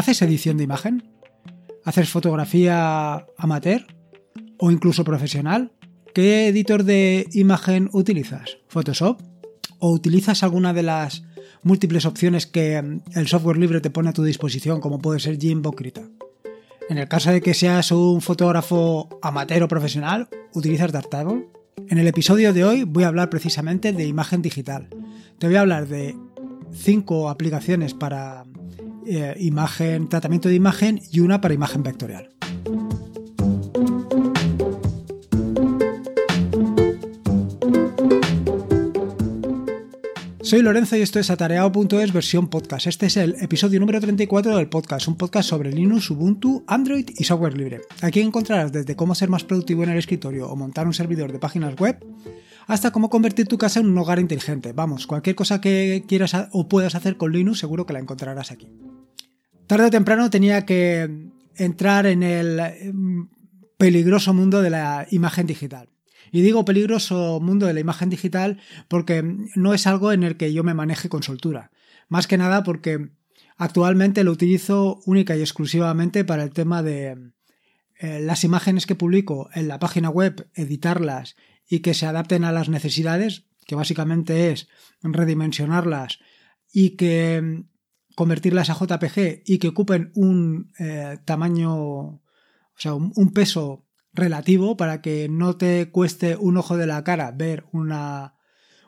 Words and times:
¿Haces 0.00 0.22
edición 0.22 0.56
de 0.56 0.64
imagen? 0.64 1.02
¿Haces 1.84 2.08
fotografía 2.08 3.26
amateur? 3.36 3.86
¿O 4.56 4.70
incluso 4.70 5.04
profesional? 5.04 5.72
¿Qué 6.14 6.48
editor 6.48 6.84
de 6.84 7.26
imagen 7.34 7.90
utilizas? 7.92 8.56
¿Photoshop? 8.68 9.20
¿O 9.78 9.92
utilizas 9.92 10.42
alguna 10.42 10.72
de 10.72 10.84
las 10.84 11.24
múltiples 11.62 12.06
opciones 12.06 12.46
que 12.46 12.80
mm, 12.80 13.02
el 13.14 13.28
software 13.28 13.58
libre 13.58 13.82
te 13.82 13.90
pone 13.90 14.08
a 14.08 14.14
tu 14.14 14.24
disposición, 14.24 14.80
como 14.80 15.02
puede 15.02 15.20
ser 15.20 15.38
GIMP 15.38 15.66
o 15.66 15.72
Krita? 15.72 16.08
En 16.88 16.96
el 16.96 17.06
caso 17.06 17.30
de 17.30 17.42
que 17.42 17.52
seas 17.52 17.92
un 17.92 18.22
fotógrafo 18.22 19.06
amateur 19.20 19.64
o 19.64 19.68
profesional, 19.68 20.30
¿utilizas 20.54 20.92
Darktable? 20.92 21.46
En 21.90 21.98
el 21.98 22.08
episodio 22.08 22.54
de 22.54 22.64
hoy 22.64 22.84
voy 22.84 23.04
a 23.04 23.08
hablar 23.08 23.28
precisamente 23.28 23.92
de 23.92 24.06
imagen 24.06 24.40
digital. 24.40 24.88
Te 25.38 25.46
voy 25.46 25.56
a 25.56 25.60
hablar 25.60 25.88
de 25.88 26.16
cinco 26.72 27.28
aplicaciones 27.28 27.92
para 27.92 28.46
eh, 29.10 29.34
imagen, 29.40 30.08
tratamiento 30.08 30.48
de 30.48 30.54
imagen 30.54 31.00
y 31.10 31.18
una 31.18 31.40
para 31.40 31.52
imagen 31.52 31.82
vectorial. 31.82 32.30
Soy 40.42 40.62
Lorenzo 40.62 40.96
y 40.96 41.02
esto 41.02 41.18
es 41.18 41.28
atareado.es 41.30 42.12
versión 42.12 42.48
podcast. 42.48 42.86
Este 42.86 43.06
es 43.06 43.16
el 43.16 43.34
episodio 43.40 43.80
número 43.80 44.00
34 44.00 44.56
del 44.56 44.68
podcast, 44.68 45.08
un 45.08 45.16
podcast 45.16 45.48
sobre 45.48 45.72
Linux, 45.72 46.10
Ubuntu, 46.10 46.64
Android 46.68 47.10
y 47.16 47.24
software 47.24 47.56
libre. 47.56 47.80
Aquí 48.02 48.20
encontrarás 48.20 48.70
desde 48.70 48.94
cómo 48.94 49.16
ser 49.16 49.28
más 49.28 49.42
productivo 49.42 49.82
en 49.82 49.90
el 49.90 49.98
escritorio 49.98 50.48
o 50.48 50.54
montar 50.54 50.86
un 50.86 50.94
servidor 50.94 51.32
de 51.32 51.40
páginas 51.40 51.74
web 51.76 51.98
hasta 52.68 52.92
cómo 52.92 53.10
convertir 53.10 53.48
tu 53.48 53.58
casa 53.58 53.80
en 53.80 53.86
un 53.86 53.98
hogar 53.98 54.20
inteligente. 54.20 54.72
Vamos, 54.72 55.08
cualquier 55.08 55.34
cosa 55.34 55.60
que 55.60 56.04
quieras 56.06 56.36
o 56.52 56.68
puedas 56.68 56.94
hacer 56.94 57.16
con 57.16 57.32
Linux 57.32 57.58
seguro 57.58 57.86
que 57.86 57.92
la 57.92 57.98
encontrarás 57.98 58.52
aquí. 58.52 58.68
Tarde 59.70 59.86
o 59.86 59.90
temprano 59.90 60.30
tenía 60.30 60.66
que 60.66 61.30
entrar 61.54 62.06
en 62.06 62.24
el 62.24 62.58
mm, 62.92 63.28
peligroso 63.78 64.34
mundo 64.34 64.62
de 64.62 64.70
la 64.70 65.06
imagen 65.12 65.46
digital. 65.46 65.88
Y 66.32 66.42
digo 66.42 66.64
peligroso 66.64 67.38
mundo 67.38 67.66
de 67.66 67.74
la 67.74 67.78
imagen 67.78 68.10
digital 68.10 68.58
porque 68.88 69.22
no 69.54 69.72
es 69.72 69.86
algo 69.86 70.10
en 70.10 70.24
el 70.24 70.36
que 70.36 70.52
yo 70.52 70.64
me 70.64 70.74
maneje 70.74 71.08
con 71.08 71.22
soltura. 71.22 71.70
Más 72.08 72.26
que 72.26 72.36
nada 72.36 72.64
porque 72.64 73.10
actualmente 73.58 74.24
lo 74.24 74.32
utilizo 74.32 75.02
única 75.06 75.36
y 75.36 75.40
exclusivamente 75.40 76.24
para 76.24 76.42
el 76.42 76.50
tema 76.50 76.82
de 76.82 77.30
eh, 78.00 78.18
las 78.20 78.42
imágenes 78.42 78.86
que 78.86 78.96
publico 78.96 79.50
en 79.54 79.68
la 79.68 79.78
página 79.78 80.10
web, 80.10 80.48
editarlas 80.56 81.36
y 81.68 81.78
que 81.78 81.94
se 81.94 82.06
adapten 82.06 82.42
a 82.42 82.50
las 82.50 82.68
necesidades, 82.68 83.44
que 83.68 83.76
básicamente 83.76 84.50
es 84.50 84.66
redimensionarlas 85.00 86.18
y 86.72 86.96
que 86.96 87.40
mm, 87.40 87.69
convertirlas 88.20 88.68
a 88.68 88.74
JPG 88.74 89.44
y 89.46 89.58
que 89.58 89.68
ocupen 89.68 90.12
un 90.14 90.74
eh, 90.78 91.16
tamaño, 91.24 91.72
o 91.74 92.22
sea, 92.76 92.92
un, 92.92 93.32
peso 93.32 93.86
relativo 94.12 94.76
para 94.76 95.00
que 95.00 95.30
no 95.30 95.56
te 95.56 95.90
cueste 95.90 96.36
un 96.36 96.58
ojo 96.58 96.76
de 96.76 96.86
la 96.86 97.02
cara 97.02 97.30
ver 97.30 97.64
una, 97.72 98.34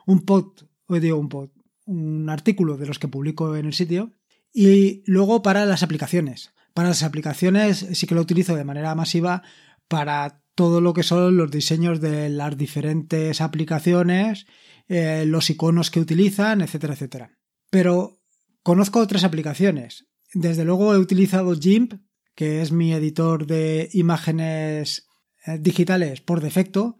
un 0.05 0.19
pod, 0.21 0.51
o 0.85 0.99
digo 0.99 1.17
un 1.17 1.29
pod, 1.29 1.49
un 1.85 2.29
artículo 2.29 2.77
de 2.77 2.85
los 2.85 2.99
que 2.99 3.07
publico 3.07 3.55
en 3.55 3.65
el 3.65 3.73
sitio. 3.73 4.11
Y 4.53 5.01
luego 5.07 5.41
para 5.41 5.65
las 5.65 5.81
aplicaciones. 5.81 6.53
Para 6.75 6.89
las 6.89 7.01
aplicaciones 7.01 7.87
sí 7.93 8.05
que 8.05 8.13
lo 8.13 8.21
utilizo 8.21 8.55
de 8.55 8.65
manera 8.65 8.93
masiva 8.93 9.41
para 9.87 10.43
todo 10.53 10.79
lo 10.79 10.93
que 10.93 11.01
son 11.01 11.37
los 11.37 11.49
diseños 11.49 12.01
de 12.01 12.29
las 12.29 12.55
diferentes 12.55 13.41
aplicaciones, 13.41 14.45
eh, 14.87 15.23
los 15.25 15.49
iconos 15.49 15.89
que 15.89 16.01
utilizan, 16.01 16.61
etcétera, 16.61 16.93
etcétera. 16.93 17.31
Pero 17.71 18.22
conozco 18.63 18.99
otras 18.99 19.23
aplicaciones. 19.23 20.07
Desde 20.33 20.65
luego 20.65 20.93
he 20.93 20.97
utilizado 20.97 21.55
GIMP, 21.55 21.93
que 22.33 22.61
es 22.61 22.71
mi 22.71 22.93
editor 22.93 23.45
de 23.45 23.89
imágenes 23.93 25.07
eh, 25.45 25.59
digitales 25.59 26.21
por 26.21 26.41
defecto, 26.41 26.97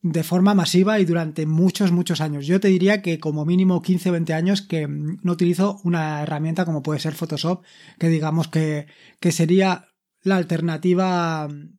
de 0.00 0.24
forma 0.24 0.54
masiva 0.54 0.98
y 0.98 1.04
durante 1.04 1.46
muchos, 1.46 1.92
muchos 1.92 2.20
años. 2.20 2.46
Yo 2.46 2.58
te 2.58 2.68
diría 2.68 3.02
que 3.02 3.20
como 3.20 3.44
mínimo 3.44 3.82
15 3.82 4.08
o 4.08 4.12
20 4.12 4.34
años 4.34 4.62
que 4.62 4.88
mm, 4.88 5.18
no 5.22 5.32
utilizo 5.32 5.80
una 5.84 6.22
herramienta 6.22 6.64
como 6.64 6.82
puede 6.82 7.00
ser 7.00 7.14
Photoshop, 7.14 7.64
que 7.98 8.08
digamos 8.08 8.48
que, 8.48 8.86
que 9.20 9.32
sería 9.32 9.88
la 10.22 10.36
alternativa 10.36 11.46
mm, 11.48 11.78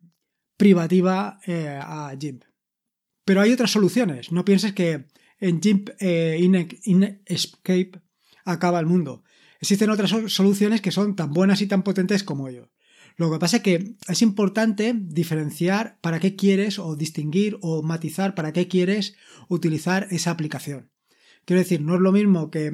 privativa 0.57 1.39
eh, 1.47 1.79
a 1.81 2.15
GIMP. 2.17 2.43
Pero 3.25 3.41
hay 3.41 3.51
otras 3.51 3.71
soluciones. 3.71 4.31
No 4.31 4.45
pienses 4.45 4.73
que 4.73 5.07
en 5.39 5.61
GIMP 5.61 5.89
eh, 5.99 6.37
Inkscape 6.39 8.01
acaba 8.45 8.79
el 8.79 8.85
mundo. 8.85 9.23
Existen 9.59 9.89
otras 9.89 10.13
soluciones 10.27 10.81
que 10.81 10.91
son 10.91 11.15
tan 11.15 11.31
buenas 11.31 11.61
y 11.61 11.67
tan 11.67 11.83
potentes 11.83 12.23
como 12.23 12.49
yo. 12.49 12.69
Lo 13.15 13.31
que 13.31 13.39
pasa 13.39 13.57
es 13.57 13.63
que 13.63 13.95
es 14.07 14.21
importante 14.21 14.93
diferenciar 14.95 15.99
para 16.01 16.19
qué 16.19 16.35
quieres 16.35 16.79
o 16.79 16.95
distinguir 16.95 17.57
o 17.61 17.83
matizar 17.83 18.33
para 18.35 18.53
qué 18.53 18.67
quieres 18.67 19.15
utilizar 19.49 20.07
esa 20.09 20.31
aplicación. 20.31 20.89
Quiero 21.45 21.59
decir, 21.61 21.81
no 21.81 21.95
es 21.95 22.01
lo 22.01 22.11
mismo 22.11 22.49
que 22.49 22.73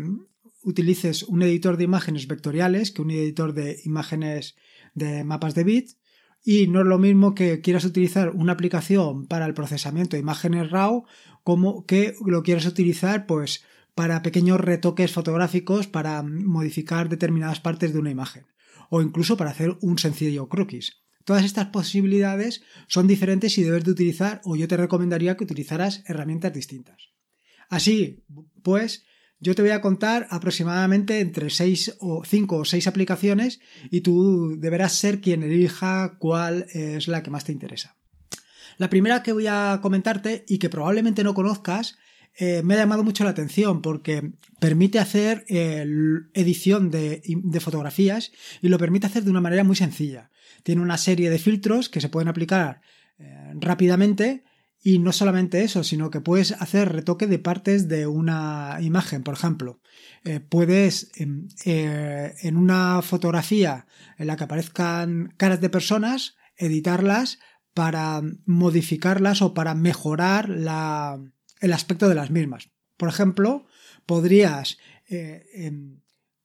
utilices 0.63 1.23
un 1.23 1.41
editor 1.41 1.77
de 1.77 1.85
imágenes 1.85 2.27
vectoriales 2.27 2.91
que 2.91 3.01
un 3.01 3.11
editor 3.11 3.53
de 3.53 3.79
imágenes 3.85 4.55
de 4.93 5.23
mapas 5.23 5.55
de 5.55 5.63
bits 5.63 5.97
y 6.43 6.67
no 6.67 6.81
es 6.81 6.87
lo 6.87 6.97
mismo 6.97 7.35
que 7.35 7.61
quieras 7.61 7.85
utilizar 7.85 8.31
una 8.31 8.53
aplicación 8.53 9.25
para 9.27 9.45
el 9.45 9.53
procesamiento 9.53 10.15
de 10.15 10.21
imágenes 10.21 10.69
RAW 10.69 11.05
como 11.43 11.85
que 11.85 12.15
lo 12.25 12.43
quieras 12.43 12.65
utilizar 12.65 13.25
pues 13.25 13.63
para 13.95 14.21
pequeños 14.21 14.59
retoques 14.59 15.11
fotográficos 15.11 15.87
para 15.87 16.23
modificar 16.23 17.09
determinadas 17.09 17.59
partes 17.59 17.93
de 17.93 17.99
una 17.99 18.11
imagen 18.11 18.45
o 18.89 19.01
incluso 19.01 19.37
para 19.37 19.51
hacer 19.51 19.77
un 19.81 19.99
sencillo 19.99 20.49
croquis. 20.49 21.03
Todas 21.25 21.45
estas 21.45 21.67
posibilidades 21.67 22.63
son 22.87 23.07
diferentes 23.07 23.57
y 23.57 23.63
debes 23.63 23.83
de 23.83 23.91
utilizar 23.91 24.41
o 24.43 24.55
yo 24.55 24.67
te 24.67 24.77
recomendaría 24.77 25.37
que 25.37 25.43
utilizaras 25.43 26.03
herramientas 26.07 26.53
distintas. 26.53 27.09
Así, 27.69 28.23
pues, 28.63 29.05
yo 29.39 29.53
te 29.53 29.61
voy 29.61 29.71
a 29.71 29.81
contar 29.81 30.27
aproximadamente 30.31 31.19
entre 31.19 31.49
6 31.49 31.97
o 31.99 32.23
5 32.25 32.57
o 32.57 32.65
6 32.65 32.87
aplicaciones 32.87 33.59
y 33.91 34.01
tú 34.01 34.55
deberás 34.57 34.93
ser 34.93 35.21
quien 35.21 35.43
elija 35.43 36.17
cuál 36.17 36.65
es 36.73 37.07
la 37.07 37.21
que 37.21 37.29
más 37.29 37.45
te 37.45 37.51
interesa. 37.51 37.95
La 38.77 38.89
primera 38.89 39.23
que 39.23 39.33
voy 39.33 39.47
a 39.47 39.79
comentarte 39.81 40.45
y 40.47 40.57
que 40.57 40.69
probablemente 40.69 41.23
no 41.23 41.33
conozcas 41.33 41.97
eh, 42.41 42.61
me 42.63 42.75
ha 42.75 42.77
llamado 42.77 43.03
mucho 43.03 43.25
la 43.25 43.31
atención 43.31 43.81
porque 43.81 44.31
permite 44.61 44.97
hacer 44.97 45.43
edición 45.49 46.89
de, 46.89 47.21
fotografías 47.59 48.31
y 48.61 48.69
lo 48.69 48.77
permite 48.77 49.07
hacer 49.07 49.25
de 49.25 49.31
una 49.31 49.41
manera 49.41 49.65
muy 49.65 49.75
sencilla. 49.75 50.31
Tiene 50.63 50.81
una 50.81 50.97
serie 50.97 51.29
de 51.29 51.37
filtros 51.37 51.89
que 51.89 51.99
se 51.99 52.07
pueden 52.07 52.29
aplicar 52.29 52.79
eh, 53.17 53.53
rápidamente 53.55 54.45
y 54.81 54.99
no 54.99 55.11
solamente 55.11 55.63
eso, 55.63 55.83
sino 55.83 56.09
que 56.09 56.21
puedes 56.21 56.53
hacer 56.53 56.93
retoque 56.93 57.27
de 57.27 57.39
partes 57.39 57.89
de 57.89 58.07
una 58.07 58.77
imagen. 58.79 59.23
Por 59.23 59.33
ejemplo, 59.33 59.81
eh, 60.23 60.39
puedes 60.39 61.11
em, 61.15 61.49
en 61.65 62.55
una 62.55 63.01
fotografía 63.01 63.85
en 64.17 64.27
la 64.27 64.37
que 64.37 64.45
aparezcan 64.45 65.33
caras 65.35 65.59
de 65.59 65.69
personas, 65.69 66.37
editarlas 66.55 67.39
para 67.73 68.21
modificarlas 68.45 69.41
o 69.41 69.53
para 69.53 69.75
mejorar 69.75 70.47
el 71.59 71.73
aspecto 71.73 72.09
de 72.09 72.15
las 72.15 72.31
mismas. 72.31 72.69
Por 72.97 73.09
ejemplo, 73.09 73.65
podrías 74.05 74.77
eh, 75.07 75.45
em, 75.53 76.01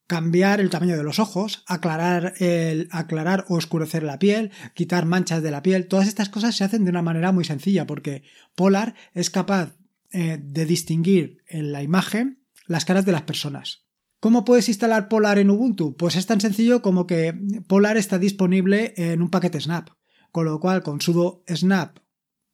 cambiar 0.07 0.61
el 0.61 0.71
tamaño 0.71 0.97
de 0.97 1.03
los 1.03 1.19
ojos, 1.19 1.65
aclarar, 1.67 2.35
el, 2.39 2.89
aclarar 2.91 3.45
o 3.49 3.57
oscurecer 3.57 4.03
la 4.03 4.19
piel, 4.19 4.53
quitar 4.75 5.07
manchas 5.07 5.43
de 5.43 5.51
la 5.51 5.63
piel. 5.63 5.89
Todas 5.89 6.09
estas 6.09 6.29
cosas 6.29 6.57
se 6.57 6.65
hacen 6.65 6.85
de 6.85 6.91
una 6.91 7.03
manera 7.03 7.33
muy 7.33 7.45
sencilla 7.45 7.87
porque 7.87 8.23
Polar 8.55 8.95
es 9.15 9.31
capaz 9.31 9.77
eh, 10.13 10.39
de 10.43 10.67
distinguir 10.67 11.43
en 11.49 11.73
la 11.73 11.83
imagen 11.83 12.45
las 12.67 12.85
caras 12.85 13.05
de 13.05 13.13
las 13.13 13.23
personas. 13.23 13.85
¿Cómo 14.21 14.45
puedes 14.45 14.69
instalar 14.69 15.09
Polar 15.09 15.39
en 15.39 15.51
Ubuntu? 15.51 15.97
Pues 15.97 16.17
es 16.17 16.27
tan 16.27 16.41
sencillo 16.41 16.83
como 16.83 17.07
que 17.07 17.35
Polar 17.67 17.97
está 17.97 18.19
disponible 18.19 18.95
en 18.97 19.21
un 19.23 19.31
paquete 19.31 19.61
Snap, 19.61 19.91
con 20.31 20.45
lo 20.47 20.61
cual 20.61 20.83
con 20.83 21.01
sudo 21.01 21.43
snap 21.49 21.99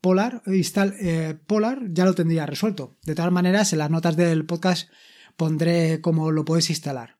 Polar, 0.01 0.43
install, 0.47 0.95
eh, 1.01 1.39
Polar 1.47 1.81
ya 1.91 2.05
lo 2.05 2.15
tendría 2.15 2.47
resuelto. 2.47 2.97
De 3.05 3.15
todas 3.15 3.33
maneras, 3.33 3.73
en 3.73 3.81
las 3.81 3.91
notas 3.91 4.17
del 4.17 4.47
podcast 4.47 4.91
pondré 5.37 6.01
cómo 6.01 6.31
lo 6.31 6.45
puedes 6.45 6.71
instalar. 6.71 7.19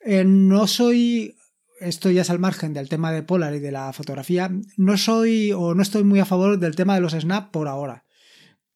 Eh, 0.00 0.24
no 0.24 0.66
soy, 0.66 1.36
esto 1.80 2.10
ya 2.10 2.22
es 2.22 2.30
al 2.30 2.38
margen 2.38 2.72
del 2.72 2.88
tema 2.88 3.12
de 3.12 3.22
Polar 3.22 3.54
y 3.54 3.60
de 3.60 3.72
la 3.72 3.92
fotografía, 3.92 4.50
no 4.76 4.96
soy 4.96 5.52
o 5.52 5.74
no 5.74 5.82
estoy 5.82 6.04
muy 6.04 6.20
a 6.20 6.24
favor 6.24 6.58
del 6.58 6.76
tema 6.76 6.94
de 6.94 7.00
los 7.00 7.12
snap 7.12 7.50
por 7.50 7.68
ahora. 7.68 8.04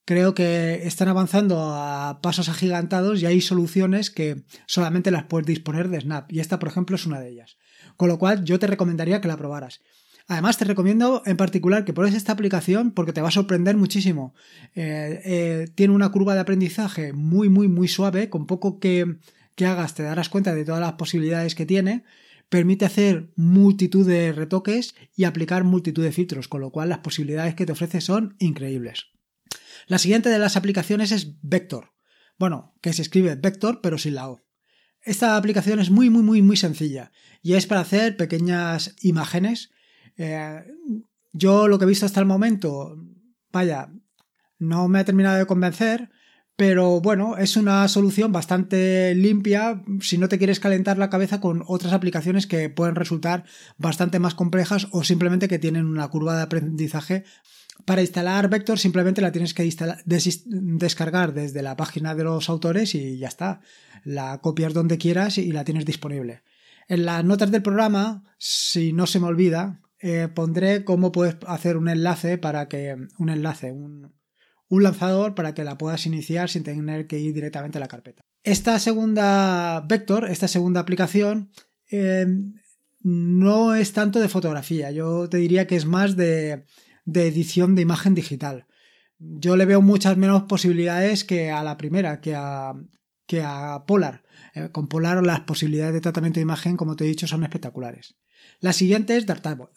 Creo 0.04 0.34
que 0.34 0.86
están 0.86 1.08
avanzando 1.08 1.60
a 1.60 2.20
pasos 2.22 2.48
agigantados 2.48 3.22
y 3.22 3.26
hay 3.26 3.40
soluciones 3.40 4.10
que 4.10 4.42
solamente 4.66 5.12
las 5.12 5.24
puedes 5.24 5.46
disponer 5.46 5.88
de 5.88 6.00
Snap 6.00 6.32
y 6.32 6.40
esta 6.40 6.58
por 6.58 6.68
ejemplo 6.68 6.96
es 6.96 7.06
una 7.06 7.20
de 7.20 7.28
ellas. 7.28 7.56
Con 7.96 8.08
lo 8.08 8.18
cual 8.18 8.44
yo 8.44 8.58
te 8.58 8.66
recomendaría 8.66 9.20
que 9.20 9.28
la 9.28 9.36
probaras. 9.36 9.80
Además, 10.28 10.56
te 10.56 10.64
recomiendo 10.64 11.22
en 11.26 11.36
particular 11.36 11.84
que 11.84 11.92
pruebes 11.92 12.14
esta 12.14 12.32
aplicación 12.32 12.92
porque 12.92 13.12
te 13.12 13.20
va 13.20 13.28
a 13.28 13.32
sorprender 13.32 13.76
muchísimo. 13.76 14.34
Eh, 14.74 15.20
eh, 15.24 15.68
tiene 15.74 15.94
una 15.94 16.10
curva 16.10 16.34
de 16.34 16.40
aprendizaje 16.40 17.12
muy, 17.12 17.48
muy, 17.48 17.68
muy 17.68 17.88
suave, 17.88 18.30
con 18.30 18.46
poco 18.46 18.78
que, 18.78 19.16
que 19.54 19.66
hagas 19.66 19.94
te 19.94 20.02
darás 20.02 20.28
cuenta 20.28 20.54
de 20.54 20.64
todas 20.64 20.80
las 20.80 20.94
posibilidades 20.94 21.54
que 21.54 21.66
tiene, 21.66 22.04
permite 22.48 22.84
hacer 22.84 23.32
multitud 23.34 24.06
de 24.06 24.32
retoques 24.32 24.94
y 25.16 25.24
aplicar 25.24 25.64
multitud 25.64 26.02
de 26.02 26.12
filtros, 26.12 26.48
con 26.48 26.60
lo 26.60 26.70
cual 26.70 26.90
las 26.90 26.98
posibilidades 26.98 27.54
que 27.54 27.66
te 27.66 27.72
ofrece 27.72 28.00
son 28.00 28.36
increíbles. 28.38 29.06
La 29.86 29.98
siguiente 29.98 30.28
de 30.28 30.38
las 30.38 30.56
aplicaciones 30.56 31.12
es 31.12 31.40
Vector. 31.42 31.92
Bueno, 32.38 32.74
que 32.80 32.92
se 32.92 33.02
escribe 33.02 33.36
Vector 33.36 33.80
pero 33.82 33.98
sin 33.98 34.14
la 34.14 34.28
O. 34.28 34.42
Esta 35.00 35.36
aplicación 35.36 35.80
es 35.80 35.90
muy, 35.90 36.10
muy, 36.10 36.22
muy, 36.22 36.42
muy 36.42 36.56
sencilla 36.56 37.10
y 37.42 37.54
es 37.54 37.66
para 37.66 37.80
hacer 37.80 38.16
pequeñas 38.16 38.94
imágenes. 39.00 39.70
Eh, 40.16 40.64
yo 41.32 41.68
lo 41.68 41.78
que 41.78 41.84
he 41.84 41.88
visto 41.88 42.06
hasta 42.06 42.20
el 42.20 42.26
momento, 42.26 42.96
vaya, 43.50 43.90
no 44.58 44.88
me 44.88 45.00
ha 45.00 45.04
terminado 45.04 45.38
de 45.38 45.46
convencer, 45.46 46.10
pero 46.56 47.00
bueno, 47.00 47.38
es 47.38 47.56
una 47.56 47.88
solución 47.88 48.30
bastante 48.30 49.14
limpia 49.14 49.82
si 50.00 50.18
no 50.18 50.28
te 50.28 50.38
quieres 50.38 50.60
calentar 50.60 50.98
la 50.98 51.10
cabeza 51.10 51.40
con 51.40 51.64
otras 51.66 51.92
aplicaciones 51.92 52.46
que 52.46 52.68
pueden 52.68 52.94
resultar 52.94 53.44
bastante 53.78 54.18
más 54.18 54.34
complejas 54.34 54.88
o 54.92 55.02
simplemente 55.02 55.48
que 55.48 55.58
tienen 55.58 55.86
una 55.86 56.08
curva 56.08 56.36
de 56.36 56.42
aprendizaje. 56.42 57.24
Para 57.86 58.02
instalar 58.02 58.48
Vector 58.50 58.78
simplemente 58.78 59.22
la 59.22 59.32
tienes 59.32 59.54
que 59.54 59.68
descargar 60.04 61.32
desde 61.32 61.62
la 61.62 61.76
página 61.76 62.14
de 62.14 62.24
los 62.24 62.48
autores 62.48 62.94
y 62.94 63.18
ya 63.18 63.28
está. 63.28 63.60
La 64.04 64.38
copias 64.40 64.74
donde 64.74 64.98
quieras 64.98 65.38
y 65.38 65.50
la 65.52 65.64
tienes 65.64 65.86
disponible. 65.86 66.42
En 66.86 67.06
las 67.06 67.24
notas 67.24 67.50
del 67.50 67.62
programa, 67.62 68.24
si 68.38 68.92
no 68.92 69.06
se 69.06 69.18
me 69.18 69.26
olvida, 69.26 69.80
eh, 70.02 70.28
pondré 70.28 70.84
cómo 70.84 71.12
puedes 71.12 71.36
hacer 71.46 71.76
un 71.76 71.88
enlace 71.88 72.36
para 72.36 72.68
que 72.68 72.96
un 73.18 73.28
enlace, 73.28 73.70
un, 73.70 74.12
un 74.68 74.82
lanzador 74.82 75.36
para 75.36 75.54
que 75.54 75.62
la 75.62 75.78
puedas 75.78 76.06
iniciar 76.06 76.50
sin 76.50 76.64
tener 76.64 77.06
que 77.06 77.20
ir 77.20 77.32
directamente 77.32 77.78
a 77.78 77.80
la 77.80 77.88
carpeta. 77.88 78.22
Esta 78.42 78.80
segunda 78.80 79.80
vector, 79.88 80.28
esta 80.28 80.48
segunda 80.48 80.80
aplicación, 80.80 81.52
eh, 81.90 82.26
no 83.00 83.76
es 83.76 83.92
tanto 83.92 84.18
de 84.18 84.28
fotografía, 84.28 84.90
yo 84.90 85.28
te 85.28 85.36
diría 85.36 85.66
que 85.68 85.76
es 85.76 85.86
más 85.86 86.16
de, 86.16 86.64
edición 87.06 87.76
de 87.76 87.82
imagen 87.82 88.14
digital. 88.14 88.66
Yo 89.18 89.56
le 89.56 89.66
veo 89.66 89.82
muchas 89.82 90.16
menos 90.16 90.44
posibilidades 90.44 91.22
que 91.22 91.52
a 91.52 91.62
la 91.62 91.76
primera, 91.76 92.20
que 92.20 92.34
a, 92.34 92.72
que 93.26 93.40
a 93.44 93.84
Polar. 93.86 94.24
Eh, 94.54 94.70
con 94.72 94.88
Polar 94.88 95.24
las 95.24 95.40
posibilidades 95.40 95.94
de 95.94 96.00
tratamiento 96.00 96.40
de 96.40 96.42
imagen, 96.42 96.76
como 96.76 96.96
te 96.96 97.04
he 97.04 97.08
dicho, 97.08 97.28
son 97.28 97.44
espectaculares. 97.44 98.16
La 98.60 98.72
siguiente 98.72 99.16
es 99.16 99.26
Darktable. 99.26 99.68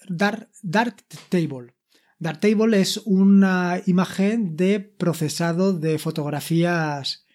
Darktable 2.19 2.81
es 2.81 2.97
una 3.06 3.81
imagen 3.85 4.56
de 4.56 4.79
procesado 4.79 5.73
de 5.73 5.97
fotografías 6.00 7.25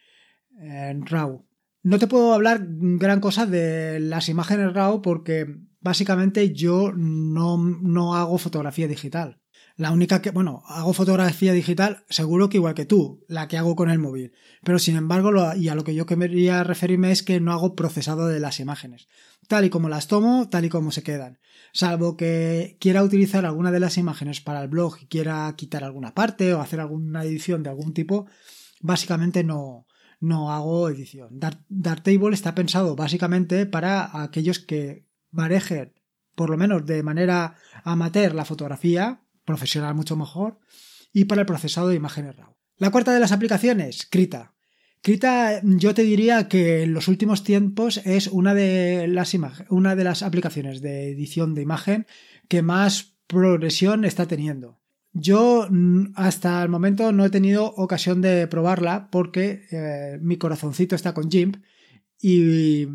en 0.58 1.06
RAW. 1.06 1.44
No 1.82 1.98
te 1.98 2.06
puedo 2.06 2.34
hablar 2.34 2.66
gran 2.68 3.20
cosa 3.20 3.46
de 3.46 4.00
las 4.00 4.28
imágenes 4.28 4.72
RAW 4.72 5.02
porque 5.02 5.46
básicamente 5.80 6.52
yo 6.52 6.92
no, 6.92 7.56
no 7.56 8.14
hago 8.14 8.38
fotografía 8.38 8.86
digital. 8.86 9.39
La 9.80 9.92
única 9.92 10.20
que, 10.20 10.30
bueno, 10.30 10.62
hago 10.66 10.92
fotografía 10.92 11.54
digital 11.54 12.04
seguro 12.10 12.50
que 12.50 12.58
igual 12.58 12.74
que 12.74 12.84
tú, 12.84 13.24
la 13.28 13.48
que 13.48 13.56
hago 13.56 13.76
con 13.76 13.88
el 13.88 13.98
móvil. 13.98 14.34
Pero 14.62 14.78
sin 14.78 14.94
embargo, 14.94 15.32
y 15.56 15.68
a 15.68 15.74
lo 15.74 15.84
que 15.84 15.94
yo 15.94 16.04
quería 16.04 16.62
referirme 16.64 17.10
es 17.12 17.22
que 17.22 17.40
no 17.40 17.50
hago 17.50 17.74
procesado 17.74 18.28
de 18.28 18.40
las 18.40 18.60
imágenes. 18.60 19.08
Tal 19.48 19.64
y 19.64 19.70
como 19.70 19.88
las 19.88 20.06
tomo, 20.06 20.50
tal 20.50 20.66
y 20.66 20.68
como 20.68 20.92
se 20.92 21.02
quedan. 21.02 21.38
Salvo 21.72 22.18
que 22.18 22.76
quiera 22.78 23.02
utilizar 23.02 23.46
alguna 23.46 23.72
de 23.72 23.80
las 23.80 23.96
imágenes 23.96 24.42
para 24.42 24.60
el 24.60 24.68
blog 24.68 24.98
y 25.00 25.06
quiera 25.06 25.50
quitar 25.56 25.82
alguna 25.82 26.12
parte 26.12 26.52
o 26.52 26.60
hacer 26.60 26.80
alguna 26.80 27.24
edición 27.24 27.62
de 27.62 27.70
algún 27.70 27.94
tipo, 27.94 28.26
básicamente 28.82 29.44
no, 29.44 29.86
no 30.20 30.52
hago 30.52 30.90
edición. 30.90 31.40
Darktable 31.70 32.34
está 32.34 32.54
pensado 32.54 32.96
básicamente 32.96 33.64
para 33.64 34.22
aquellos 34.22 34.58
que 34.58 35.06
manejen, 35.30 35.94
por 36.34 36.50
lo 36.50 36.58
menos 36.58 36.84
de 36.84 37.02
manera 37.02 37.56
amateur, 37.82 38.34
la 38.34 38.44
fotografía, 38.44 39.22
profesional 39.50 39.94
mucho 39.94 40.16
mejor, 40.16 40.58
y 41.12 41.24
para 41.24 41.42
el 41.42 41.46
procesado 41.46 41.88
de 41.88 41.96
imágenes 41.96 42.36
RAW. 42.36 42.56
La 42.76 42.90
cuarta 42.90 43.12
de 43.12 43.20
las 43.20 43.32
aplicaciones, 43.32 44.06
Krita. 44.10 44.54
Krita 45.02 45.60
yo 45.62 45.94
te 45.94 46.02
diría 46.02 46.48
que 46.48 46.82
en 46.82 46.94
los 46.94 47.08
últimos 47.08 47.42
tiempos 47.42 47.98
es 48.04 48.26
una 48.26 48.54
de 48.54 49.06
las, 49.08 49.34
una 49.68 49.96
de 49.96 50.04
las 50.04 50.22
aplicaciones 50.22 50.80
de 50.80 51.10
edición 51.10 51.54
de 51.54 51.62
imagen 51.62 52.06
que 52.48 52.62
más 52.62 53.16
progresión 53.26 54.04
está 54.04 54.26
teniendo. 54.26 54.80
Yo 55.12 55.66
mm, 55.68 56.12
hasta 56.14 56.62
el 56.62 56.68
momento 56.68 57.12
no 57.12 57.24
he 57.24 57.30
tenido 57.30 57.66
ocasión 57.66 58.20
de 58.20 58.46
probarla 58.46 59.08
porque 59.10 59.66
eh, 59.70 60.18
mi 60.20 60.36
corazoncito 60.36 60.94
está 60.94 61.14
con 61.14 61.30
GIMP 61.30 61.56
y, 62.20 62.86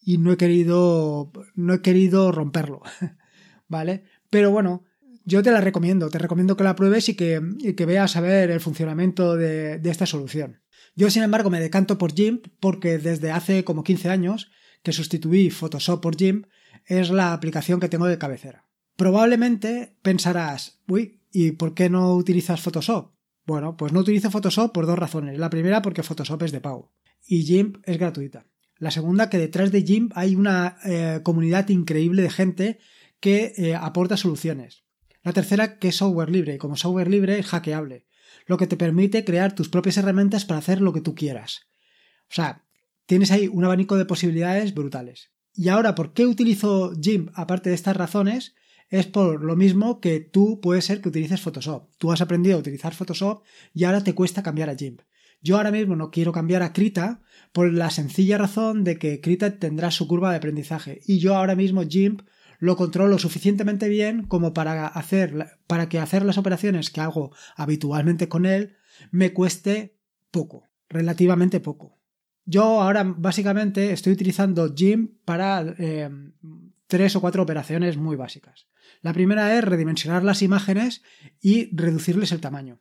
y, 0.00 0.18
no 0.18 0.32
he 0.32 0.36
querido 0.36 1.32
no 1.54 1.74
he 1.74 1.82
querido 1.82 2.32
romperlo, 2.32 2.82
¿vale? 3.68 4.04
Pero 4.30 4.50
bueno, 4.50 4.84
yo 5.24 5.42
te 5.42 5.50
la 5.50 5.60
recomiendo, 5.60 6.10
te 6.10 6.18
recomiendo 6.18 6.56
que 6.56 6.64
la 6.64 6.76
pruebes 6.76 7.08
y 7.08 7.14
que, 7.14 7.40
veas 7.86 8.16
a 8.16 8.20
ver 8.20 8.50
el 8.50 8.60
funcionamiento 8.60 9.36
de, 9.36 9.80
esta 9.84 10.06
solución. 10.06 10.60
Yo, 10.94 11.10
sin 11.10 11.22
embargo, 11.22 11.50
me 11.50 11.60
decanto 11.60 11.98
por 11.98 12.14
GIMP 12.14 12.46
porque 12.60 12.98
desde 12.98 13.30
hace 13.30 13.64
como 13.64 13.84
15 13.84 14.10
años 14.10 14.50
que 14.82 14.92
sustituí 14.92 15.50
Photoshop 15.50 16.02
por 16.02 16.16
GIMP 16.16 16.46
es 16.86 17.10
la 17.10 17.32
aplicación 17.32 17.80
que 17.80 17.88
tengo 17.88 18.06
de 18.06 18.18
cabecera. 18.18 18.66
Probablemente 18.96 19.96
pensarás, 20.02 20.82
uy, 20.88 21.22
¿y 21.30 21.52
por 21.52 21.74
qué 21.74 21.88
no 21.88 22.14
utilizas 22.14 22.60
Photoshop? 22.60 23.12
Bueno, 23.46 23.76
pues 23.76 23.92
no 23.92 24.00
utilizo 24.00 24.30
Photoshop 24.30 24.72
por 24.72 24.86
dos 24.86 24.98
razones. 24.98 25.38
La 25.38 25.50
primera 25.50 25.82
porque 25.82 26.02
Photoshop 26.02 26.42
es 26.42 26.52
de 26.52 26.60
pago 26.60 26.92
y 27.26 27.42
GIMP 27.44 27.76
es 27.84 27.98
gratuita. 27.98 28.46
La 28.78 28.90
segunda 28.90 29.30
que 29.30 29.38
detrás 29.38 29.70
de 29.72 29.82
GIMP 29.82 30.12
hay 30.16 30.34
una 30.34 30.76
eh, 30.84 31.20
comunidad 31.22 31.68
increíble 31.68 32.22
de 32.22 32.30
gente 32.30 32.78
que 33.20 33.52
eh, 33.56 33.74
aporta 33.76 34.16
soluciones. 34.16 34.81
La 35.22 35.32
tercera, 35.32 35.78
que 35.78 35.88
es 35.88 35.96
software 35.96 36.30
libre, 36.30 36.54
y 36.54 36.58
como 36.58 36.76
software 36.76 37.08
libre 37.08 37.38
es 37.38 37.46
hackeable, 37.46 38.06
lo 38.46 38.56
que 38.56 38.66
te 38.66 38.76
permite 38.76 39.24
crear 39.24 39.54
tus 39.54 39.68
propias 39.68 39.96
herramientas 39.96 40.44
para 40.44 40.58
hacer 40.58 40.80
lo 40.80 40.92
que 40.92 41.00
tú 41.00 41.14
quieras. 41.14 41.68
O 42.30 42.34
sea, 42.34 42.64
tienes 43.06 43.30
ahí 43.30 43.48
un 43.48 43.64
abanico 43.64 43.96
de 43.96 44.04
posibilidades 44.04 44.74
brutales. 44.74 45.30
Y 45.54 45.68
ahora, 45.68 45.94
¿por 45.94 46.12
qué 46.12 46.26
utilizo 46.26 46.92
GIMP 47.00 47.30
aparte 47.34 47.68
de 47.68 47.74
estas 47.74 47.96
razones? 47.96 48.54
Es 48.88 49.06
por 49.06 49.44
lo 49.44 49.56
mismo 49.56 50.00
que 50.00 50.20
tú 50.20 50.60
puedes 50.60 50.84
ser 50.84 51.00
que 51.00 51.08
utilices 51.08 51.40
Photoshop. 51.40 51.90
Tú 51.98 52.12
has 52.12 52.20
aprendido 52.20 52.56
a 52.56 52.60
utilizar 52.60 52.94
Photoshop 52.94 53.42
y 53.72 53.84
ahora 53.84 54.02
te 54.02 54.14
cuesta 54.14 54.42
cambiar 54.42 54.70
a 54.70 54.76
GIMP. 54.76 55.00
Yo 55.40 55.56
ahora 55.56 55.70
mismo 55.70 55.96
no 55.96 56.10
quiero 56.10 56.32
cambiar 56.32 56.62
a 56.62 56.72
Krita 56.72 57.20
por 57.52 57.72
la 57.72 57.90
sencilla 57.90 58.38
razón 58.38 58.84
de 58.84 58.98
que 58.98 59.20
Krita 59.20 59.58
tendrá 59.58 59.90
su 59.90 60.06
curva 60.06 60.30
de 60.30 60.36
aprendizaje 60.36 61.00
y 61.06 61.18
yo 61.18 61.36
ahora 61.36 61.54
mismo 61.54 61.82
GIMP 61.82 62.22
lo 62.62 62.76
controlo 62.76 63.18
suficientemente 63.18 63.88
bien 63.88 64.22
como 64.22 64.54
para 64.54 64.86
hacer 64.86 65.58
para 65.66 65.88
que 65.88 65.98
hacer 65.98 66.24
las 66.24 66.38
operaciones 66.38 66.90
que 66.90 67.00
hago 67.00 67.34
habitualmente 67.56 68.28
con 68.28 68.46
él 68.46 68.76
me 69.10 69.32
cueste 69.32 69.98
poco, 70.30 70.70
relativamente 70.88 71.58
poco. 71.58 71.98
Yo 72.44 72.80
ahora 72.80 73.02
básicamente 73.02 73.92
estoy 73.92 74.12
utilizando 74.12 74.72
Jim 74.76 75.16
para 75.24 75.74
eh, 75.76 76.08
tres 76.86 77.16
o 77.16 77.20
cuatro 77.20 77.42
operaciones 77.42 77.96
muy 77.96 78.14
básicas. 78.14 78.68
La 79.00 79.12
primera 79.12 79.58
es 79.58 79.64
redimensionar 79.64 80.22
las 80.22 80.40
imágenes 80.40 81.02
y 81.40 81.74
reducirles 81.74 82.30
el 82.30 82.40
tamaño. 82.40 82.80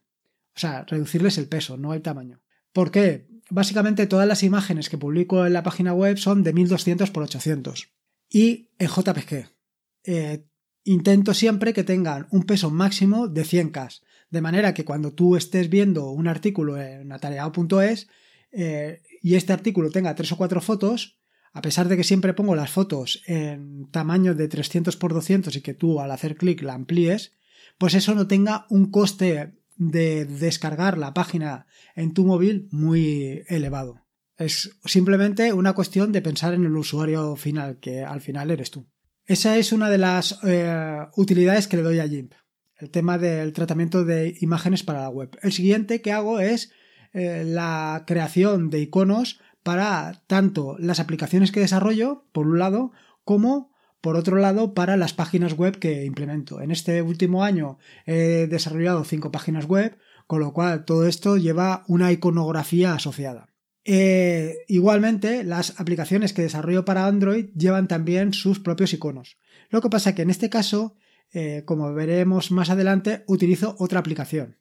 O 0.55 0.59
sea, 0.59 0.83
reducirles 0.83 1.39
el 1.39 1.47
peso, 1.47 1.77
no 1.77 1.95
el 1.95 2.03
tamaño. 2.03 2.43
¿Por 2.71 2.91
qué? 2.91 3.27
Básicamente 3.49 4.05
todas 4.05 4.27
las 4.27 4.43
imágenes 4.43 4.89
que 4.89 4.99
publico 4.99 5.43
en 5.43 5.53
la 5.53 5.63
página 5.63 5.91
web 5.91 6.19
son 6.19 6.43
de 6.43 6.53
1200 6.53 7.09
x 7.09 7.17
800 7.17 7.89
y 8.29 8.69
en 8.77 8.87
JPG. 8.87 9.60
Eh, 10.03 10.45
intento 10.83 11.33
siempre 11.33 11.73
que 11.73 11.83
tengan 11.83 12.27
un 12.31 12.43
peso 12.43 12.71
máximo 12.71 13.27
de 13.27 13.43
100K, 13.43 14.01
de 14.29 14.41
manera 14.41 14.73
que 14.73 14.85
cuando 14.85 15.13
tú 15.13 15.35
estés 15.35 15.69
viendo 15.69 16.09
un 16.09 16.27
artículo 16.27 16.81
en 16.81 17.11
atareado.es 17.11 18.07
eh, 18.51 19.01
y 19.21 19.35
este 19.35 19.53
artículo 19.53 19.91
tenga 19.91 20.15
tres 20.15 20.31
o 20.31 20.37
cuatro 20.37 20.61
fotos, 20.61 21.19
a 21.53 21.61
pesar 21.61 21.87
de 21.87 21.97
que 21.97 22.03
siempre 22.03 22.33
pongo 22.33 22.55
las 22.55 22.71
fotos 22.71 23.21
en 23.27 23.89
tamaño 23.91 24.33
de 24.33 24.47
300 24.47 24.95
x 24.95 25.09
200 25.09 25.55
y 25.55 25.61
que 25.61 25.73
tú 25.73 25.99
al 25.99 26.11
hacer 26.11 26.35
clic 26.35 26.61
la 26.61 26.73
amplíes, 26.73 27.33
pues 27.77 27.93
eso 27.93 28.15
no 28.15 28.27
tenga 28.27 28.65
un 28.69 28.89
coste 28.89 29.53
de 29.75 30.25
descargar 30.25 30.97
la 30.97 31.13
página 31.13 31.65
en 31.95 32.13
tu 32.13 32.25
móvil 32.25 32.67
muy 32.71 33.43
elevado. 33.47 34.01
Es 34.37 34.77
simplemente 34.85 35.53
una 35.53 35.73
cuestión 35.73 36.11
de 36.11 36.21
pensar 36.21 36.53
en 36.53 36.65
el 36.65 36.75
usuario 36.75 37.35
final, 37.35 37.79
que 37.79 38.03
al 38.03 38.21
final 38.21 38.49
eres 38.49 38.71
tú. 38.71 38.87
Esa 39.25 39.57
es 39.57 39.71
una 39.71 39.89
de 39.89 39.97
las 39.97 40.39
eh, 40.43 41.07
utilidades 41.15 41.67
que 41.67 41.77
le 41.77 41.83
doy 41.83 41.99
a 41.99 42.07
GIMP, 42.07 42.33
el 42.77 42.89
tema 42.89 43.17
del 43.17 43.53
tratamiento 43.53 44.03
de 44.03 44.35
imágenes 44.41 44.83
para 44.83 45.01
la 45.01 45.09
web. 45.09 45.37
El 45.41 45.51
siguiente 45.51 46.01
que 46.01 46.11
hago 46.11 46.39
es 46.39 46.71
eh, 47.13 47.43
la 47.45 48.03
creación 48.07 48.69
de 48.69 48.79
iconos 48.79 49.39
para 49.63 50.23
tanto 50.27 50.75
las 50.79 50.99
aplicaciones 50.99 51.51
que 51.51 51.59
desarrollo, 51.59 52.25
por 52.31 52.47
un 52.47 52.57
lado, 52.57 52.91
como 53.23 53.71
por 54.01 54.15
otro 54.15 54.37
lado 54.37 54.73
para 54.73 54.97
las 54.97 55.13
páginas 55.13 55.53
web 55.53 55.77
que 55.77 56.05
implemento. 56.05 56.59
En 56.59 56.71
este 56.71 57.03
último 57.03 57.43
año 57.43 57.77
he 58.07 58.47
desarrollado 58.49 59.03
cinco 59.03 59.31
páginas 59.31 59.65
web, 59.65 59.97
con 60.25 60.39
lo 60.39 60.53
cual 60.53 60.85
todo 60.85 61.07
esto 61.07 61.37
lleva 61.37 61.83
una 61.87 62.11
iconografía 62.11 62.95
asociada. 62.95 63.50
Eh, 63.83 64.57
igualmente, 64.67 65.43
las 65.43 65.79
aplicaciones 65.79 66.33
que 66.33 66.43
desarrollo 66.43 66.85
para 66.85 67.07
Android 67.07 67.47
llevan 67.55 67.87
también 67.87 68.33
sus 68.33 68.59
propios 68.59 68.93
iconos. 68.93 69.37
Lo 69.69 69.81
que 69.81 69.89
pasa 69.89 70.13
que 70.13 70.21
en 70.21 70.29
este 70.29 70.49
caso, 70.49 70.95
eh, 71.33 71.63
como 71.65 71.93
veremos 71.93 72.51
más 72.51 72.69
adelante, 72.69 73.23
utilizo 73.27 73.75
otra 73.79 73.99
aplicación. 73.99 74.57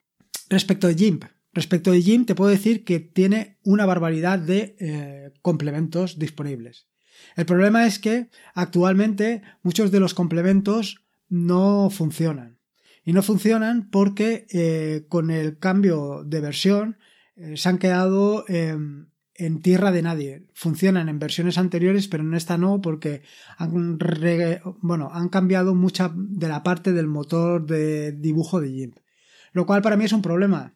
Respecto 0.49 0.87
de 0.87 0.95
GIMP, 0.95 1.25
respecto 1.53 1.93
de 1.93 2.03
GIMP 2.03 2.29
te 2.29 2.35
puedo 2.35 2.51
decir 2.51 2.85
que 2.85 2.99
tiene 3.01 3.59
una 3.63 3.87
barbaridad 3.87 4.39
de 4.39 4.77
eh, 4.81 5.33
complementos 5.43 6.19
disponibles. 6.19 6.89
El 7.37 7.45
problema 7.45 7.87
es 7.87 7.99
que 7.99 8.31
actualmente 8.55 9.43
muchos 9.63 9.91
de 9.91 10.01
los 10.01 10.15
complementos 10.15 11.05
no 11.29 11.91
funcionan. 11.91 12.59
Y 13.05 13.13
no 13.13 13.23
funcionan 13.23 13.91
porque 13.91 15.07
con 15.09 15.31
el 15.31 15.59
cambio 15.59 16.23
de 16.25 16.41
versión 16.41 16.99
se 17.55 17.69
han 17.69 17.79
quedado 17.79 18.45
em, 18.49 19.10
en 19.41 19.63
tierra 19.63 19.91
de 19.91 20.03
nadie. 20.03 20.47
Funcionan 20.55 21.09
en 21.09 21.19
versiones 21.19 21.59
anteriores, 21.59 22.09
pero 22.09 22.23
en 22.23 22.35
esta 22.35 22.59
no, 22.59 22.81
porque 22.81 23.23
han, 23.57 23.99
bueno, 24.81 25.11
han 25.13 25.29
cambiado 25.29 25.75
mucha 25.75 26.13
de 26.15 26.49
la 26.49 26.63
parte 26.63 26.93
del 26.93 27.07
motor 27.07 27.67
de 27.67 28.13
dibujo 28.13 28.61
de 28.61 28.69
GIMP. 28.69 28.99
Lo 29.53 29.67
cual 29.67 29.83
para 29.83 29.97
mí 29.97 30.05
es 30.05 30.13
un 30.13 30.23
problema. 30.23 30.75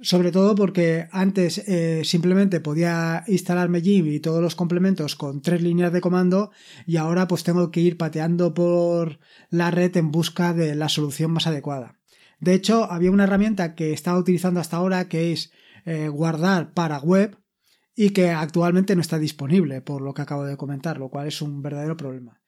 Sobre 0.00 0.32
todo 0.32 0.54
porque 0.54 1.06
antes 1.12 1.58
eh, 1.68 2.02
simplemente 2.04 2.60
podía 2.60 3.24
instalarme 3.28 3.80
GIMP 3.80 4.08
y 4.08 4.20
todos 4.20 4.42
los 4.42 4.56
complementos 4.56 5.16
con 5.16 5.42
tres 5.42 5.62
líneas 5.62 5.92
de 5.92 6.00
comando 6.00 6.50
y 6.86 6.96
ahora 6.96 7.28
pues 7.28 7.44
tengo 7.44 7.70
que 7.70 7.80
ir 7.80 7.96
pateando 7.96 8.52
por 8.52 9.20
la 9.48 9.70
red 9.70 9.96
en 9.96 10.10
busca 10.10 10.54
de 10.54 10.74
la 10.74 10.88
solución 10.88 11.30
más 11.30 11.46
adecuada. 11.46 11.98
De 12.40 12.54
hecho, 12.54 12.90
había 12.90 13.12
una 13.12 13.24
herramienta 13.24 13.76
que 13.76 13.92
estaba 13.92 14.18
utilizando 14.18 14.58
hasta 14.58 14.76
ahora 14.76 15.08
que 15.08 15.32
es 15.32 15.52
eh, 15.84 16.08
guardar 16.08 16.74
para 16.74 16.98
web 16.98 17.36
y 17.94 18.10
que 18.10 18.30
actualmente 18.30 18.94
no 18.94 19.00
está 19.00 19.18
disponible, 19.18 19.82
por 19.82 20.02
lo 20.02 20.14
que 20.14 20.22
acabo 20.22 20.44
de 20.44 20.56
comentar, 20.56 20.98
lo 20.98 21.08
cual 21.08 21.28
es 21.28 21.42
un 21.42 21.62
verdadero 21.62 21.96
problema. 21.96 22.40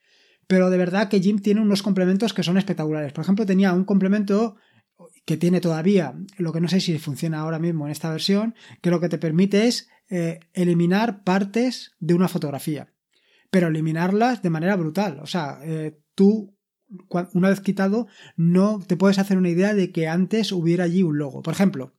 Pero 0.47 0.71
de 0.71 0.79
verdad 0.79 1.09
que 1.09 1.21
Jim 1.21 1.39
tiene 1.39 1.61
unos 1.61 1.83
complementos 1.83 2.35
que 2.35 2.43
son 2.43 2.59
espectaculares. 2.59 3.13
Por 3.13 3.23
ejemplo, 3.23 3.47
tenía 3.47 3.73
un 3.73 3.85
complemento 3.85 4.57
que 5.25 5.37
tiene 5.37 5.61
todavía, 5.61 6.15
lo 6.39 6.53
que 6.53 6.61
no 6.61 6.69
sé 6.69 6.81
si 6.81 6.99
funciona 6.99 7.41
ahora 7.41 7.59
mismo 7.59 7.87
en 7.87 7.93
esta 7.93 8.11
versión, 8.11 8.55
que 8.83 8.91
lo 8.91 9.01
que 9.01 9.09
te 9.09 9.19
permite 9.19 9.67
es 9.67 9.89
eh, 10.11 10.41
eliminar 10.53 11.25
partes 11.25 11.93
de 11.99 12.15
una 12.15 12.29
fotografía, 12.29 12.93
pero 13.51 13.69
eliminarlas 13.69 14.43
de 14.43 14.51
manera 14.51 14.77
brutal. 14.77 15.19
O 15.23 15.27
sea, 15.27 15.59
eh, 15.63 15.99
tú, 16.15 16.57
una 17.33 17.49
vez 17.49 17.61
quitado, 17.61 18.07
no 18.37 18.81
te 18.87 18.97
puedes 18.97 19.19
hacer 19.19 19.39
una 19.39 19.49
idea 19.49 19.75
de 19.75 19.93
que 19.93 20.09
antes 20.09 20.53
hubiera 20.53 20.85
allí 20.85 21.03
un 21.03 21.19
logo. 21.19 21.43
Por 21.43 21.55
ejemplo, 21.55 21.95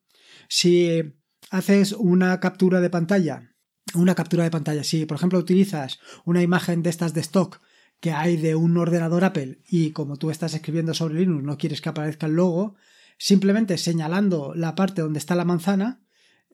si 0.47 1.15
haces 1.55 1.93
una 1.93 2.39
captura 2.39 2.81
de 2.81 2.89
pantalla, 2.89 3.51
una 3.93 4.15
captura 4.15 4.43
de 4.43 4.51
pantalla, 4.51 4.83
si 4.83 5.05
por 5.05 5.17
ejemplo 5.17 5.39
utilizas 5.39 5.99
una 6.25 6.41
imagen 6.41 6.83
de 6.83 6.89
estas 6.89 7.13
de 7.13 7.21
stock 7.21 7.61
que 7.99 8.11
hay 8.11 8.37
de 8.37 8.55
un 8.55 8.77
ordenador 8.77 9.23
Apple 9.23 9.59
y 9.67 9.91
como 9.91 10.17
tú 10.17 10.29
estás 10.29 10.53
escribiendo 10.53 10.93
sobre 10.93 11.19
Linux 11.19 11.43
no 11.43 11.57
quieres 11.57 11.81
que 11.81 11.89
aparezca 11.89 12.27
el 12.27 12.33
logo, 12.33 12.75
simplemente 13.17 13.77
señalando 13.77 14.53
la 14.55 14.75
parte 14.75 15.01
donde 15.01 15.19
está 15.19 15.35
la 15.35 15.45
manzana 15.45 16.01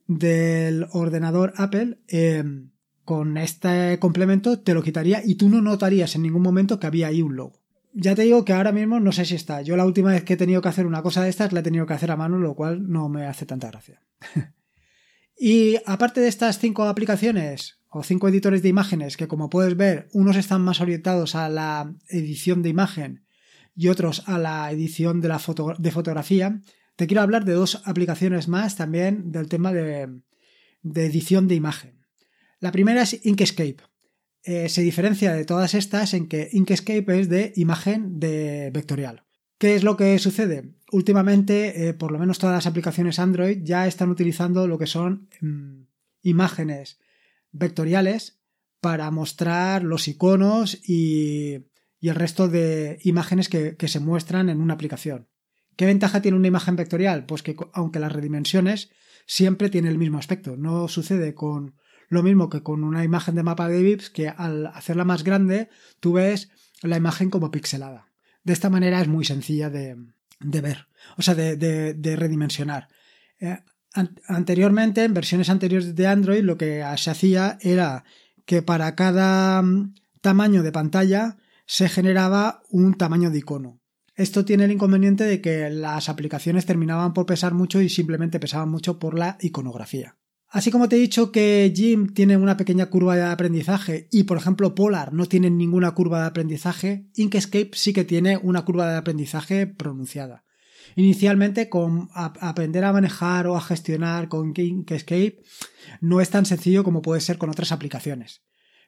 del 0.07 0.87
ordenador 0.91 1.53
Apple, 1.57 1.99
em, 2.07 2.71
con 3.03 3.37
este 3.37 3.97
complemento 3.99 4.59
te 4.59 4.73
lo 4.73 4.83
quitaría 4.83 5.21
y 5.25 5.35
tú 5.35 5.49
no 5.49 5.61
notarías 5.61 6.15
en 6.15 6.21
ningún 6.21 6.43
momento 6.43 6.79
que 6.79 6.87
había 6.87 7.07
ahí 7.07 7.21
un 7.21 7.35
logo. 7.35 7.61
Ya 7.93 8.15
te 8.15 8.21
digo 8.21 8.45
que 8.45 8.53
ahora 8.53 8.71
mismo 8.71 8.99
no 8.99 9.11
sé 9.11 9.25
si 9.25 9.35
está. 9.35 9.61
Yo 9.61 9.75
la 9.75 9.85
última 9.85 10.11
vez 10.11 10.23
que 10.23 10.33
he 10.33 10.37
tenido 10.37 10.61
que 10.61 10.69
hacer 10.69 10.85
una 10.85 11.01
cosa 11.01 11.23
de 11.23 11.29
estas 11.29 11.51
la 11.51 11.59
he 11.59 11.63
tenido 11.63 11.85
que 11.85 11.93
hacer 11.93 12.11
a 12.11 12.15
mano, 12.15 12.37
lo 12.37 12.55
cual 12.55 12.89
no 12.89 13.09
me 13.09 13.25
hace 13.25 13.45
tanta 13.45 13.67
gracia. 13.67 14.01
Y 15.43 15.77
aparte 15.87 16.21
de 16.21 16.27
estas 16.27 16.59
cinco 16.59 16.83
aplicaciones 16.83 17.79
o 17.89 18.03
cinco 18.03 18.29
editores 18.29 18.61
de 18.61 18.69
imágenes 18.69 19.17
que 19.17 19.27
como 19.27 19.49
puedes 19.49 19.75
ver 19.75 20.07
unos 20.13 20.37
están 20.37 20.61
más 20.61 20.81
orientados 20.81 21.33
a 21.33 21.49
la 21.49 21.95
edición 22.09 22.61
de 22.61 22.69
imagen 22.69 23.25
y 23.75 23.87
otros 23.87 24.21
a 24.27 24.37
la 24.37 24.71
edición 24.71 25.19
de, 25.19 25.29
la 25.29 25.41
de 25.79 25.89
fotografía, 25.89 26.61
te 26.95 27.07
quiero 27.07 27.23
hablar 27.23 27.43
de 27.43 27.53
dos 27.53 27.81
aplicaciones 27.85 28.47
más 28.47 28.75
también 28.75 29.31
del 29.31 29.49
tema 29.49 29.73
de, 29.73 30.21
edición 30.83 31.47
de 31.47 31.55
imagen. 31.55 32.05
La 32.59 32.71
primera 32.71 33.01
es 33.01 33.25
Inkscape. 33.25 33.77
Eh, 34.43 34.69
se 34.69 34.83
diferencia 34.83 35.33
de 35.33 35.45
todas 35.45 35.73
estas 35.73 36.13
en 36.13 36.27
que 36.27 36.49
Inkscape 36.51 37.19
es 37.19 37.29
de 37.29 37.51
imagen 37.55 38.19
de 38.19 38.69
vectorial. 38.71 39.23
¿Qué 39.57 39.73
es 39.73 39.83
lo 39.83 39.97
que 39.97 40.19
sucede? 40.19 40.75
Últimamente, 40.91 41.87
eh, 41.87 41.93
por 41.93 42.11
lo 42.11 42.19
menos 42.19 42.37
todas 42.37 42.55
las 42.55 42.67
aplicaciones 42.67 43.17
Android 43.17 43.59
ya 43.63 43.87
están 43.87 44.09
utilizando 44.09 44.67
lo 44.67 44.77
que 44.77 44.87
son 44.87 45.29
mm, 45.39 45.83
imágenes 46.21 46.99
vectoriales 47.51 48.41
para 48.81 49.09
mostrar 49.09 49.83
los 49.83 50.07
iconos 50.09 50.77
y, 50.87 51.67
el 52.01 52.15
resto 52.15 52.49
de 52.49 52.99
imágenes 53.03 53.47
que, 53.47 53.75
se 53.87 53.99
muestran 53.99 54.49
en 54.49 54.59
una 54.59 54.73
aplicación. 54.73 55.29
¿Qué 55.77 55.85
ventaja 55.85 56.21
tiene 56.21 56.37
una 56.37 56.47
imagen 56.47 56.75
vectorial? 56.75 57.25
Pues 57.25 57.41
que 57.41 57.55
aunque 57.73 57.99
las 57.99 58.11
redimensiones 58.11 58.89
siempre 59.25 59.69
tienen 59.69 59.91
el 59.91 59.97
mismo 59.97 60.17
aspecto. 60.17 60.57
No 60.57 60.87
sucede 60.87 61.35
con 61.35 61.75
lo 62.09 62.23
mismo 62.23 62.49
que 62.49 62.63
con 62.63 62.83
una 62.83 63.05
imagen 63.05 63.35
de 63.35 63.43
mapa 63.43 63.69
de 63.69 63.81
VIPs 63.81 64.09
que 64.09 64.27
al 64.27 64.67
hacerla 64.67 65.05
más 65.05 65.23
grande 65.23 65.69
tú 66.01 66.13
ves 66.13 66.49
la 66.81 66.97
imagen 66.97 67.29
como 67.29 67.51
pixelada. 67.51 68.11
De 68.43 68.51
esta 68.51 68.69
manera 68.69 68.99
es 68.99 69.07
muy 69.07 69.23
sencilla 69.23 69.69
de, 69.69 69.95
ver, 70.43 70.87
o 71.17 71.21
sea, 71.21 71.35
de, 71.35 72.15
redimensionar. 72.15 72.87
Eh, 73.39 73.59
anteriormente, 74.27 75.03
en 75.03 75.13
versiones 75.13 75.49
anteriores 75.49 75.95
de 75.95 76.07
Android, 76.07 76.43
lo 76.43 76.57
que 76.57 76.83
se 76.97 77.11
hacía 77.11 77.57
era 77.61 78.03
que 78.45 78.61
para 78.61 78.95
cada 78.95 79.61
mm, 79.61 79.95
tamaño 80.21 80.63
de 80.63 80.71
pantalla 80.71 81.37
se 81.65 81.89
generaba 81.89 82.63
un 82.69 82.95
tamaño 82.95 83.29
de 83.31 83.39
icono. 83.39 83.79
Esto 84.15 84.45
tiene 84.45 84.65
el 84.65 84.71
inconveniente 84.71 85.23
de 85.23 85.41
que 85.41 85.69
las 85.69 86.09
aplicaciones 86.09 86.65
terminaban 86.65 87.13
por 87.13 87.25
pesar 87.25 87.53
mucho 87.53 87.81
y 87.81 87.89
simplemente 87.89 88.39
pesaban 88.39 88.69
mucho 88.69 88.99
por 88.99 89.17
la 89.17 89.37
iconografía. 89.39 90.17
Así 90.53 90.69
como 90.69 90.89
te 90.89 90.97
he 90.97 90.99
dicho 90.99 91.31
que 91.31 91.71
Jim 91.73 92.13
tiene 92.13 92.35
una 92.35 92.57
pequeña 92.57 92.87
curva 92.87 93.15
de 93.15 93.23
aprendizaje 93.23 94.09
y 94.11 94.23
por 94.23 94.37
ejemplo 94.37 94.75
Polar 94.75 95.13
no 95.13 95.25
tiene 95.25 95.49
ninguna 95.49 95.91
curva 95.91 96.19
de 96.19 96.27
aprendizaje, 96.27 97.07
Inkscape 97.15 97.71
sí 97.73 97.93
que 97.93 98.03
tiene 98.03 98.35
una 98.35 98.65
curva 98.65 98.91
de 98.91 98.97
aprendizaje 98.97 99.65
pronunciada. 99.65 100.43
Inicialmente 100.97 101.69
con 101.69 102.09
aprender 102.13 102.83
a 102.83 102.91
manejar 102.91 103.47
o 103.47 103.55
a 103.55 103.61
gestionar 103.61 104.27
con 104.27 104.53
Inkscape 104.53 105.41
no 106.01 106.19
es 106.19 106.29
tan 106.29 106.45
sencillo 106.45 106.83
como 106.83 107.01
puede 107.01 107.21
ser 107.21 107.37
con 107.37 107.49
otras 107.49 107.71
aplicaciones. 107.71 108.41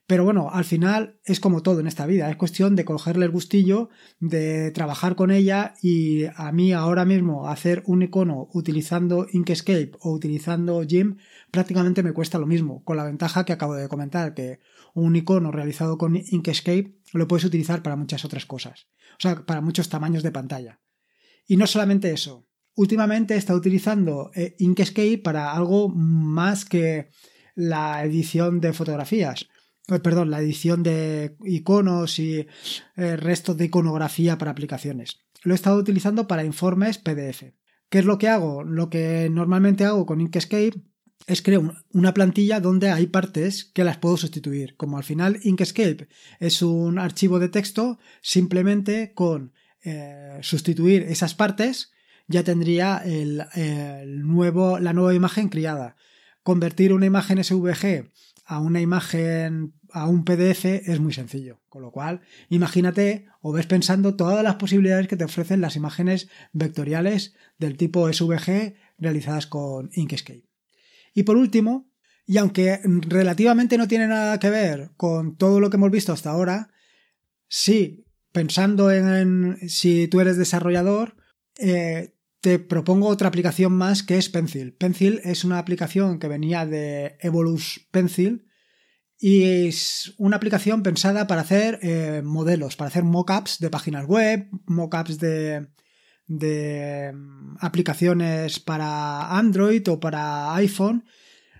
Pero 0.06 0.26
bueno, 0.26 0.50
al 0.52 0.66
final 0.66 1.18
es 1.24 1.40
como 1.40 1.64
todo 1.64 1.80
en 1.80 1.88
esta 1.88 2.06
vida, 2.06 2.30
es 2.30 2.36
cuestión 2.36 2.76
de 2.76 2.84
cogerle 2.84 3.24
el 3.26 3.32
gustillo, 3.32 3.90
de 4.20 4.72
trabajar 4.72 5.16
con 5.16 5.32
ella 5.32 5.76
y 5.82 6.26
a 6.36 6.52
mí 6.52 6.74
ahora 6.74 7.06
mismo 7.06 7.48
hacer 7.48 7.84
un 7.86 8.02
icono 8.02 8.50
utilizando 8.54 9.28
Inkscape 9.32 9.92
o 10.02 10.12
utilizando 10.12 10.84
Jim 10.86 11.18
prácticamente 11.52 12.04
me 12.04 12.12
cuesta 12.12 12.38
lo 12.38 12.48
mismo, 12.48 12.84
con 12.84 12.98
la 12.98 13.06
ventaja 13.06 13.46
que 13.46 13.54
acabo 13.54 13.76
de 13.76 13.88
comentar, 13.88 14.34
que 14.34 14.60
un 14.94 15.16
icono 15.16 15.52
realizado 15.52 15.98
con 15.98 16.18
Inkscape 16.18 16.98
lo 17.14 17.28
puedes 17.28 17.46
utilizar 17.46 17.82
para 17.82 17.96
muchas 17.96 18.26
otras 18.26 18.46
cosas, 18.46 18.88
o 19.12 19.22
sea, 19.22 19.46
para 19.46 19.62
muchos 19.62 19.88
tamaños 19.88 20.22
de 20.22 20.32
pantalla. 20.32 20.82
Y 21.48 21.56
no 21.56 21.66
solamente 21.66 22.12
eso, 22.12 22.46
últimamente 22.76 23.38
está 23.38 23.56
utilizando 23.56 24.32
eh, 24.36 24.56
Inkscape 24.60 25.20
para 25.20 25.54
algo 25.54 25.88
más 25.88 26.66
que 26.66 27.10
la 27.56 28.04
edición 28.04 28.60
de 28.60 28.74
fotografías 28.74 29.48
perdón, 29.88 30.32
la 30.32 30.42
edición 30.42 30.84
de 30.84 31.36
iconos 31.44 32.20
y 32.20 32.48
eh, 32.96 33.16
restos 33.18 33.58
de 33.58 33.66
iconografía 33.66 34.38
para 34.38 34.52
aplicaciones. 34.52 35.20
Lo 35.44 35.54
he 35.54 35.56
estado 35.56 35.78
utilizando 35.78 36.28
para 36.28 36.46
informes 36.46 36.98
PDF. 36.98 37.54
¿Qué 37.90 38.00
es 38.00 38.06
lo 38.06 38.18
que 38.18 38.30
hago? 38.30 38.64
Lo 38.64 38.90
que 38.90 39.30
normalmente 39.30 39.86
hago 39.86 40.06
con 40.06 40.22
Inkscape 40.22 40.82
es 41.28 41.42
crear 41.42 41.62
una 41.92 42.14
plantilla 42.14 42.60
donde 42.60 42.90
hay 42.90 43.08
partes 43.08 43.66
que 43.66 43.84
las 43.84 43.98
puedo 43.98 44.18
sustituir. 44.18 44.76
Como 44.78 44.98
al 44.98 45.04
final 45.04 45.40
Inkscape 45.44 46.08
es 46.40 46.62
un 46.62 46.98
archivo 46.98 47.40
de 47.40 47.50
texto, 47.50 48.00
simplemente 48.22 49.14
con 49.14 49.54
eh, 49.84 50.40
sustituir 50.42 51.04
esas 51.04 51.36
partes 51.36 51.92
ya 52.28 52.44
tendría 52.44 52.98
el, 53.06 53.44
nuevo, 54.26 54.80
la 54.80 54.94
nueva 54.94 55.14
imagen 55.14 55.50
criada. 55.50 55.96
Convertir 56.42 56.94
una 56.94 57.06
imagen 57.06 57.44
SVG 57.44 58.12
a 58.46 58.60
una 58.60 58.82
imagen, 58.82 59.74
a 59.92 60.08
un 60.08 60.26
PDF, 60.26 60.66
es 60.66 61.00
muy 61.00 61.14
sencillo. 61.14 61.62
Con 61.70 61.82
lo 61.82 61.92
cual, 61.92 62.22
imagínate 62.50 63.28
o 63.42 63.52
ves 63.52 63.66
pensando 63.66 64.16
todas 64.16 64.44
las 64.44 64.56
posibilidades 64.56 65.08
que 65.08 65.18
te 65.18 65.24
ofrecen 65.24 65.62
las 65.62 65.76
imágenes 65.76 66.30
vectoriales 66.52 67.36
del 67.58 67.78
tipo 67.78 68.12
SVG 68.12 68.76
realizadas 68.98 69.48
con 69.48 69.90
Inkscape. 69.94 70.48
Y 71.14 71.24
por 71.24 71.38
último, 71.38 71.90
y 72.26 72.38
aunque 72.38 72.80
relativamente 72.84 73.78
no 73.78 73.88
tiene 73.88 74.08
nada 74.08 74.40
que 74.40 74.50
ver 74.50 74.92
con 74.98 75.36
todo 75.36 75.60
lo 75.60 75.70
que 75.70 75.78
hemos 75.78 75.92
visto 75.92 76.14
hasta 76.14 76.32
ahora, 76.32 76.70
sí, 77.48 78.06
pensando 78.32 78.92
en, 78.92 79.58
si 79.68 80.08
tú 80.08 80.22
eres 80.22 80.38
desarrollador, 80.38 81.16
eh, 81.60 82.14
te 82.44 82.60
propongo 82.60 83.08
otra 83.08 83.30
aplicación 83.30 83.72
más 83.72 84.04
que 84.04 84.18
es 84.18 84.28
Pencil. 84.28 84.74
Pencil 84.74 85.22
es 85.24 85.46
una 85.46 85.60
aplicación 85.60 86.20
que 86.20 86.28
venía 86.28 86.66
de 86.66 87.16
Evolus 87.22 87.88
Pencil 87.90 88.50
y 89.18 89.44
es 89.44 90.14
una 90.18 90.36
aplicación 90.36 90.84
pensada 90.84 91.26
para 91.26 91.40
hacer 91.40 91.80
eh, 91.82 92.22
modelos, 92.22 92.76
para 92.76 92.90
hacer 92.90 93.06
mockups 93.06 93.60
de 93.60 93.70
páginas 93.70 94.06
web, 94.08 94.50
mockups 94.66 95.20
de, 95.20 95.70
mm, 96.28 97.56
aplicaciones 97.62 98.60
para 98.60 99.38
Android 99.38 99.88
o 99.88 100.02
para 100.02 100.54
iPhone. 100.56 101.06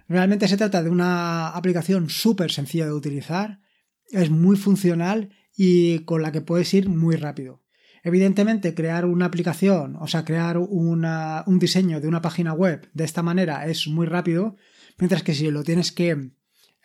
Realmente 0.10 0.50
se 0.50 0.58
trata 0.58 0.84
de 0.84 0.90
una 0.90 1.48
aplicación 1.52 2.10
súper 2.10 2.52
sencilla 2.52 2.88
de 2.88 2.94
utilizar, 2.94 3.62
es 4.10 4.30
muy 4.30 4.58
funcional 4.58 5.30
y 5.56 6.00
con 6.00 6.22
la 6.22 6.34
que 6.34 6.42
puedes 6.42 6.74
ir 6.74 6.90
muy 6.90 7.16
rápido. 7.16 7.63
Evidentemente, 8.04 8.76
crear 8.76 9.06
una 9.06 9.26
aplicación, 9.26 9.96
o 9.96 10.08
sea, 10.08 10.26
crear 10.26 10.58
un 10.58 11.60
diseño 11.60 12.02
de 12.02 12.08
una 12.10 12.22
página 12.22 12.54
web 12.54 12.90
de 12.94 13.06
esta 13.06 13.24
manera 13.24 13.66
es 13.66 13.88
muy 13.88 14.06
rápido, 14.06 14.58
mientras 14.98 15.24
que 15.24 15.34
si 15.34 15.50
lo 15.50 15.64
tienes 15.64 15.94
que 15.94 16.32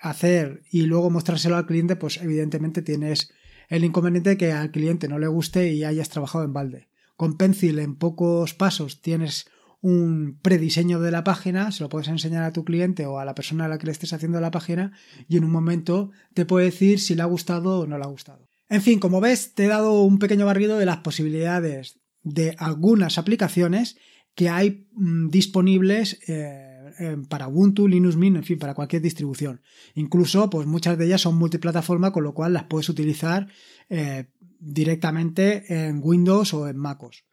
hacer 0.01 0.63
y 0.71 0.83
luego 0.83 1.11
mostrárselo 1.11 1.57
al 1.57 1.67
cliente, 1.67 1.97
pues 1.97 2.19
evidentemente 2.23 2.83
tienes 2.83 3.33
el 3.69 3.85
inconveniente 3.85 4.31
de 4.31 4.37
que 4.39 4.53
al 4.53 4.71
cliente 4.71 5.09
no 5.09 5.19
le 5.19 5.27
guste 5.27 5.73
y 5.73 5.83
hayas 5.83 6.09
trabajado 6.09 6.45
en 6.45 6.53
balde. 6.53 6.89
Con 7.17 7.37
Pencil 7.37 7.81
en 7.81 7.97
pocos 7.97 8.55
pasos 8.55 9.03
tienes 9.03 9.51
un 9.81 10.39
prediseño 10.41 11.01
de 11.01 11.11
la 11.11 11.25
página, 11.25 11.73
se 11.73 11.83
lo 11.83 11.89
puedes 11.89 12.09
enseñar 12.09 12.45
a 12.45 12.53
tu 12.53 12.65
cliente 12.65 13.07
o 13.07 13.19
a 13.19 13.25
la 13.25 13.35
persona 13.35 13.65
a 13.65 13.69
la 13.69 13.79
que 13.79 13.87
le 13.87 13.93
estés 13.93 14.13
haciendo 14.13 14.41
la 14.41 14.53
página 14.53 14.93
y 15.29 15.37
en 15.37 15.45
un 15.45 15.51
momento 15.51 16.13
te 16.33 16.47
puede 16.47 16.67
decir 16.67 17.01
si 17.01 17.17
le 17.17 17.23
ha 17.23 17.27
gustado 17.27 17.81
o 17.81 17.87
no 17.89 17.99
le 17.99 18.05
ha 18.05 18.09
gustado. 18.09 18.48
En 18.69 18.83
fin, 18.83 18.99
como 18.99 19.21
ves, 19.21 19.55
te 19.55 19.65
he 19.65 19.69
dado 19.69 20.03
un 20.03 20.19
pequeño 20.19 20.47
barrido 20.47 20.79
de 20.79 20.87
las 20.87 20.99
posibilidades 20.99 22.01
de 22.23 22.55
algunas 22.59 23.19
aplicaciones 23.19 23.97
que 24.35 24.49
hay 24.49 24.87
mm, 24.93 25.29
disponibles 25.29 26.19
eh, 26.29 27.17
para 27.29 27.49
Ubuntu, 27.49 27.89
Linux 27.89 28.17
Mint, 28.17 28.37
en 28.37 28.45
fin, 28.45 28.59
para 28.59 28.75
cualquier 28.75 29.03
distribución. 29.03 29.61
Incluso, 29.95 30.51
pues 30.51 30.67
muchas 30.67 30.99
de 30.99 31.07
ellas 31.07 31.21
son 31.21 31.37
multiplataforma, 31.37 32.13
con 32.13 32.25
lo 32.25 32.35
cual 32.35 32.53
las 32.53 32.65
puedes 32.65 32.89
utilizar 32.89 33.49
eh, 33.89 34.27
directamente 34.59 35.65
en 35.87 36.01
Windows 36.03 36.55
o 36.55 36.69
en 36.69 36.77
MacOS. 36.77 37.25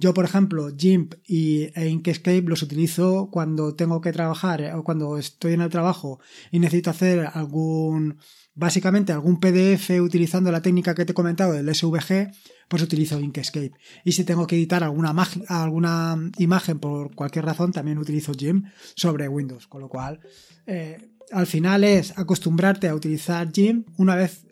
Yo, 0.00 0.14
por 0.14 0.24
ejemplo, 0.24 0.70
GIMP 0.74 1.12
y, 1.26 1.70
e 1.78 1.88
Inkscape 1.88 2.40
los 2.46 2.62
utilizo 2.62 3.28
cuando 3.30 3.74
tengo 3.74 4.00
que 4.00 4.12
trabajar 4.12 4.72
o 4.74 4.82
cuando 4.82 5.18
estoy 5.18 5.52
en 5.52 5.60
el 5.60 5.68
trabajo 5.68 6.20
y 6.50 6.58
necesito 6.58 6.88
hacer 6.88 7.28
algún 7.34 8.16
básicamente 8.54 9.12
algún 9.12 9.38
PDF 9.38 9.90
utilizando 10.00 10.50
la 10.50 10.62
técnica 10.62 10.94
que 10.94 11.04
te 11.04 11.12
he 11.12 11.14
comentado 11.14 11.52
del 11.52 11.74
SVG, 11.74 12.30
pues 12.68 12.82
utilizo 12.82 13.20
Inkscape. 13.20 13.72
Y 14.02 14.12
si 14.12 14.24
tengo 14.24 14.46
que 14.46 14.56
editar 14.56 14.82
alguna, 14.82 15.14
alguna 15.48 16.16
imagen 16.38 16.78
por 16.78 17.14
cualquier 17.14 17.44
razón, 17.44 17.70
también 17.70 17.98
utilizo 17.98 18.32
GIMP 18.32 18.68
sobre 18.96 19.28
Windows. 19.28 19.66
Con 19.66 19.82
lo 19.82 19.90
cual, 19.90 20.20
eh, 20.66 21.10
al 21.30 21.46
final 21.46 21.84
es 21.84 22.18
acostumbrarte 22.18 22.88
a 22.88 22.94
utilizar 22.94 23.52
GIMP. 23.52 23.86
Una 23.98 24.16
vez 24.16 24.46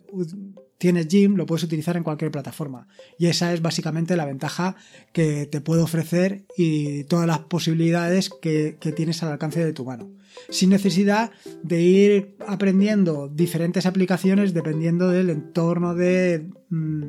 tienes 0.79 1.07
GIMP, 1.07 1.37
lo 1.37 1.45
puedes 1.45 1.63
utilizar 1.63 1.97
en 1.97 2.03
cualquier 2.03 2.31
plataforma. 2.31 2.87
Y 3.19 3.27
esa 3.27 3.53
es 3.53 3.61
básicamente 3.61 4.15
la 4.15 4.25
ventaja 4.25 4.75
que 5.13 5.45
te 5.45 5.61
puede 5.61 5.83
ofrecer 5.83 6.45
y 6.57 7.03
todas 7.03 7.27
las 7.27 7.39
posibilidades 7.39 8.31
que, 8.41 8.77
tienes 8.95 9.21
al 9.21 9.33
alcance 9.33 9.63
de 9.63 9.73
tu 9.73 9.85
mano 9.85 10.09
sin 10.49 10.69
necesidad 10.69 11.31
de 11.63 11.81
ir 11.81 12.35
aprendiendo 12.47 13.27
diferentes 13.27 13.85
aplicaciones 13.85 14.53
dependiendo 14.53 15.09
del 15.09 15.29
entorno 15.29 15.95
de 15.95 16.49
mm, 16.69 17.03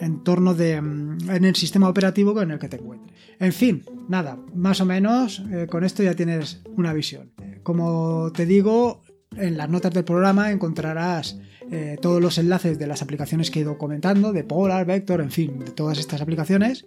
entorno 0.00 0.54
de 0.54 0.80
mm, 0.80 1.30
en 1.30 1.44
el 1.44 1.56
sistema 1.56 1.88
operativo 1.88 2.40
en 2.42 2.50
el 2.50 2.58
que 2.58 2.68
te 2.68 2.76
encuentres. 2.76 3.16
En 3.38 3.52
fin, 3.52 3.84
nada, 4.08 4.38
más 4.54 4.80
o 4.80 4.84
menos 4.84 5.42
eh, 5.50 5.66
con 5.68 5.84
esto 5.84 6.02
ya 6.02 6.14
tienes 6.14 6.60
una 6.76 6.92
visión. 6.92 7.32
Como 7.62 8.30
te 8.34 8.46
digo, 8.46 9.02
en 9.36 9.56
las 9.56 9.68
notas 9.68 9.92
del 9.92 10.04
programa 10.04 10.50
encontrarás 10.50 11.38
eh, 11.70 11.98
todos 12.00 12.22
los 12.22 12.38
enlaces 12.38 12.78
de 12.78 12.86
las 12.86 13.02
aplicaciones 13.02 13.50
que 13.50 13.58
he 13.58 13.62
ido 13.62 13.76
comentando, 13.76 14.32
de 14.32 14.44
Polar, 14.44 14.86
Vector, 14.86 15.20
en 15.20 15.30
fin, 15.30 15.58
de 15.58 15.70
todas 15.70 15.98
estas 15.98 16.20
aplicaciones. 16.20 16.86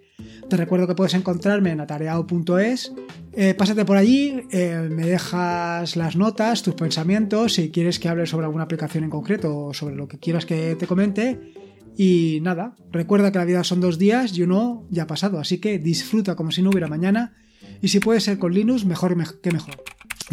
Te 0.49 0.57
recuerdo 0.57 0.87
que 0.87 0.95
puedes 0.95 1.13
encontrarme 1.13 1.71
en 1.71 1.81
atareado.es. 1.81 2.91
Eh, 3.33 3.53
pásate 3.53 3.85
por 3.85 3.97
allí, 3.97 4.41
eh, 4.51 4.87
me 4.89 5.05
dejas 5.05 5.95
las 5.95 6.15
notas, 6.15 6.63
tus 6.63 6.73
pensamientos, 6.73 7.53
si 7.53 7.69
quieres 7.69 7.99
que 7.99 8.09
hable 8.09 8.25
sobre 8.25 8.45
alguna 8.45 8.63
aplicación 8.63 9.03
en 9.03 9.09
concreto 9.09 9.55
o 9.57 9.73
sobre 9.73 9.95
lo 9.95 10.07
que 10.07 10.17
quieras 10.17 10.45
que 10.45 10.75
te 10.75 10.87
comente. 10.87 11.53
Y 11.95 12.39
nada, 12.41 12.75
recuerda 12.91 13.31
que 13.31 13.37
la 13.37 13.45
vida 13.45 13.63
son 13.63 13.81
dos 13.81 13.99
días 13.99 14.37
y 14.37 14.43
uno 14.43 14.87
ya 14.89 15.03
ha 15.03 15.07
pasado, 15.07 15.39
así 15.39 15.59
que 15.59 15.77
disfruta 15.77 16.35
como 16.35 16.51
si 16.51 16.61
no 16.61 16.69
hubiera 16.69 16.87
mañana. 16.87 17.33
Y 17.81 17.89
si 17.89 17.99
puede 17.99 18.19
ser 18.19 18.39
con 18.39 18.53
Linux, 18.53 18.85
mejor 18.85 19.15
que 19.41 19.51
mejor. 19.51 19.75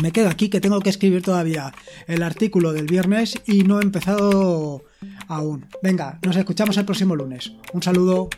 Me 0.03 0.13
quedo 0.13 0.29
aquí 0.29 0.49
que 0.49 0.61
tengo 0.61 0.81
que 0.81 0.91
escribir 0.91 1.23
todavía 1.23 1.73
el 2.07 2.23
artículo 2.23 2.73
del 2.73 2.87
viernes 2.87 3.41
y 3.47 3.63
no 3.63 3.81
he 3.81 3.83
empezado 3.83 4.85
aún. 5.27 5.67
Venga, 5.83 6.21
nos 6.25 6.37
escuchamos 6.37 6.77
el 6.77 6.85
próximo 6.85 7.17
lunes. 7.17 7.53
Un 7.73 7.83
saludo. 7.83 8.29